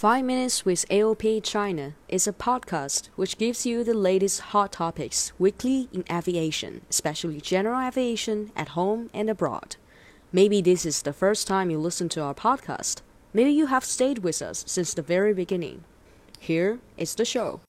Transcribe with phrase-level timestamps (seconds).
[0.00, 5.34] 5 Minutes with AOPA China is a podcast which gives you the latest hot topics
[5.38, 9.76] weekly in aviation, especially general aviation at home and abroad.
[10.32, 13.02] Maybe this is the first time you listen to our podcast.
[13.34, 15.84] Maybe you have stayed with us since the very beginning.
[16.38, 17.60] Here is the show.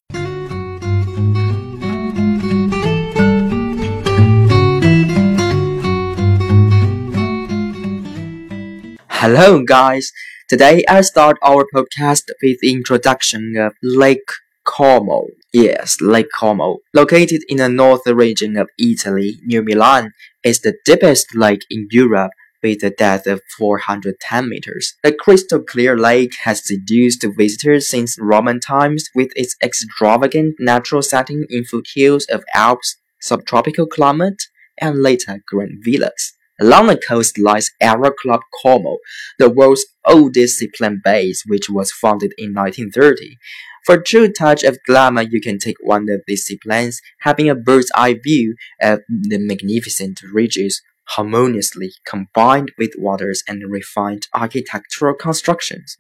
[9.10, 10.14] Hello, guys.
[10.52, 14.32] Today I start our podcast with the introduction of Lake
[14.66, 15.28] Como.
[15.54, 20.12] Yes, Lake Como, located in the north region of Italy near Milan,
[20.44, 24.96] is the deepest lake in Europe with a depth of 410 meters.
[25.04, 31.46] The crystal clear lake has seduced visitors since Roman times with its extravagant natural setting
[31.50, 34.44] in foothills of Alps, subtropical climate,
[34.82, 36.34] and later green villas.
[36.62, 39.00] Along the coast lies Aero Club Como,
[39.40, 43.38] the world's oldest seaplane base, which was founded in 1930.
[43.84, 47.56] For a true touch of glamour, you can take one of these seaplanes, having a
[47.56, 55.98] bird's eye view of the magnificent ridges harmoniously combined with waters and refined architectural constructions.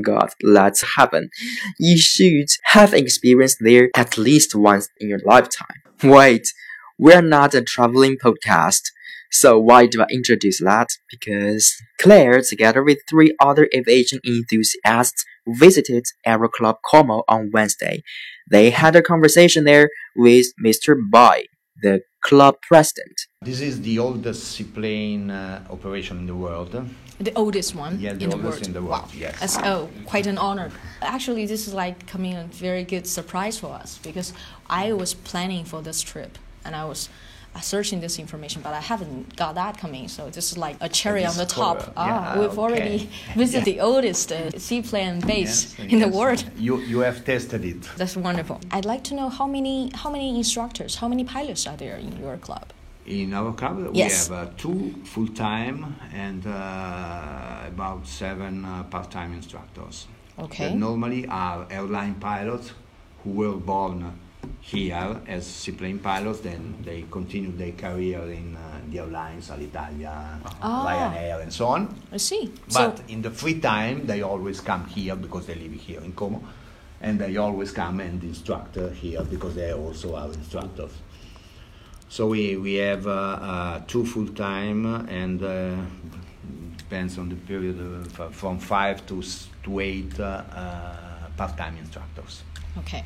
[0.00, 1.30] God, let's happen.
[1.80, 5.82] You should have experienced there at least once in your lifetime.
[6.04, 6.46] Wait,
[6.98, 8.82] we're not a traveling podcast.
[9.34, 10.90] So why do I introduce that?
[11.10, 18.04] Because Claire, together with three other aviation enthusiasts, visited Aero Club Como on Wednesday.
[18.48, 20.94] They had a conversation there with Mr.
[21.10, 21.46] Bai,
[21.82, 23.16] the club president.
[23.42, 26.70] This is the oldest seaplane uh, operation in the world.
[27.18, 28.66] The oldest one Yeah, the in oldest world.
[28.68, 29.08] in the world, Wow.
[29.14, 29.40] yes.
[29.40, 30.70] That's oh, quite an honor.
[31.02, 34.32] Actually, this is like coming a very good surprise for us because
[34.70, 37.08] I was planning for this trip and I was
[37.60, 40.08] searching this information, but I haven't got that coming.
[40.08, 41.92] So this is like a cherry on the top.
[41.96, 43.72] Ah, Yeah, we've already visited Yeah.
[43.74, 46.44] the oldest uh, seaplane base Yes, in the world.
[46.56, 47.82] You, you have tested it.
[47.96, 48.60] That's wonderful.
[48.70, 52.16] I'd like to know how many how many instructors, how many pilots are there in
[52.20, 52.66] your club?
[53.06, 54.28] In our club, Yes.
[54.30, 60.06] we have uh, two full time and uh, about seven uh, part time instructors.
[60.38, 60.64] Okay.
[60.68, 62.72] That normally are airline pilots
[63.22, 64.18] who were born
[64.66, 70.86] here as seaplane pilots, then they continue their career in uh, the airlines, Alitalia, Ah.
[70.86, 71.94] Ryanair, and so on.
[72.10, 72.50] I see.
[72.72, 76.12] But so in the free time, they always come here because they live here in
[76.14, 76.42] Como,
[77.02, 80.92] and they always come and instruct uh, here because they also are instructors.
[82.08, 85.76] So we, we have uh, uh, two full time and uh,
[86.78, 90.96] depends on the period of, uh, from five to s- to eight uh, uh,
[91.36, 92.42] part time instructors.
[92.78, 93.04] okay.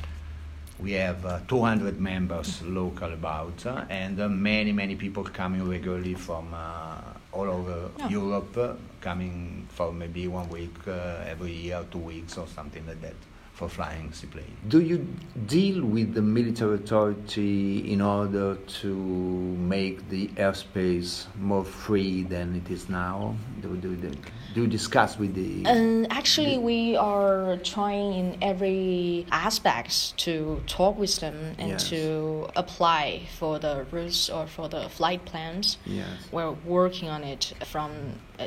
[0.81, 6.13] We have uh, 200 members local about, uh, and uh, many, many people coming regularly
[6.13, 7.01] from uh,
[7.33, 7.91] all over.
[8.09, 13.01] Europe, uh, coming for maybe one week uh, every year, two weeks, or something like
[13.01, 13.15] that
[13.59, 14.55] for flying seaplane.
[14.69, 15.05] Do you
[15.45, 18.95] deal with the military authority in order to
[19.75, 23.35] make the airspace more free than it is now?
[23.61, 24.11] Do, do, do,
[24.53, 25.65] do you discuss with the.
[25.65, 31.89] And actually, we are trying in every aspects to talk with them and Yes.
[31.89, 35.77] to apply for the routes or for the flight plans.
[35.85, 36.07] Yes.
[36.31, 37.91] We're working on it from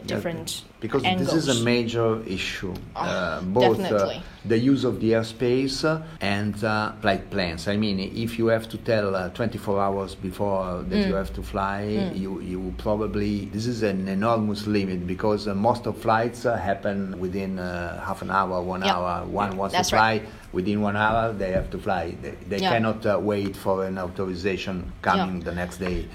[0.01, 1.33] different because angles.
[1.33, 5.85] this is a major issue Ah, uh, both uh, the use of the airspace
[6.21, 7.69] and uh, flight plans.
[7.69, 11.09] I mean if you have to tell uh, 24 hours before that Mm.
[11.09, 11.83] you have to fly
[12.15, 17.19] you, you probably this is an enormous limit because uh, most of flights uh, happen
[17.21, 18.95] within uh, half an hour one Yeah.
[18.97, 19.25] hour.
[19.27, 20.29] One wants That's to fly right.
[20.53, 22.15] within one hour they have to fly.
[22.23, 26.07] They, they cannot uh, wait for an authorization coming the next day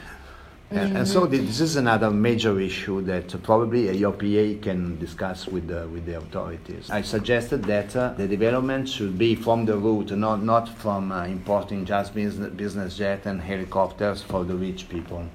[0.70, 5.68] and, and so this is another major issue that uh, probably AOPA can discuss with
[5.68, 6.90] the, with the authorities.
[6.90, 11.26] I suggested that uh, the development should be from the root, not, not from uh,
[11.26, 15.26] importing just business, business jet and helicopters for the rich people.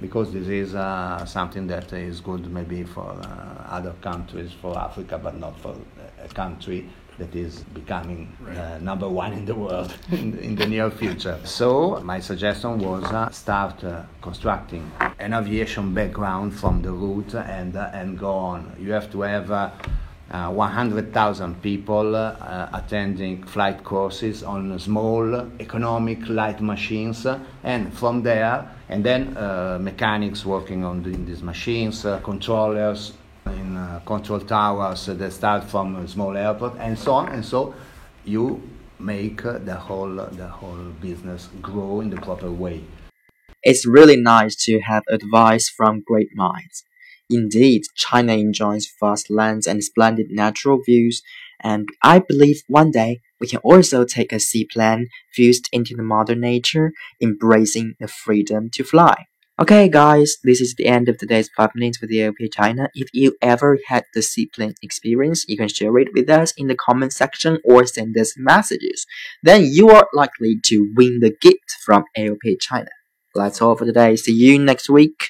[0.00, 5.18] Because this is uh, something that is good maybe for uh, other countries, for Africa,
[5.22, 5.76] but not for
[6.22, 6.88] a country
[7.18, 11.38] that is becoming uh, number one in the world in, in the near future.
[11.44, 17.76] So my suggestion was uh, start uh, constructing an aviation background from the route and
[17.76, 18.76] uh, and go on.
[18.78, 19.50] You have to have.
[19.50, 19.70] Uh,
[20.32, 27.26] uh, 100,000 people uh, attending flight courses on small economic light machines
[27.64, 33.12] and from there and then uh, mechanics working on the, these machines uh, controllers
[33.46, 37.74] in uh, control towers that start from a small airport and so on and so
[38.24, 38.62] you
[38.98, 42.80] make the whole the whole business grow in the proper way
[43.64, 46.84] It's really nice to have advice from great minds.
[47.30, 51.22] Indeed, China enjoys vast lands and splendid natural views,
[51.62, 56.34] And I believe one day we can also take a seaplane fused into the mother
[56.36, 59.16] nature, embracing the freedom to fly.
[59.62, 62.88] Okay, guys, this is the end of today's 5 minutes with AOPA China.
[62.94, 66.74] If you ever had the seaplane experience, you can share it with us in the
[66.74, 69.06] comment section or send us messages.
[69.40, 72.88] Then you are likely to win the gift from AOPA China.
[73.36, 74.16] That's all for today.
[74.16, 75.28] See you next week.